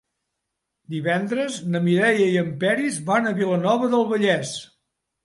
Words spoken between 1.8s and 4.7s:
Mireia i en Peris van a Vilanova del Vallès.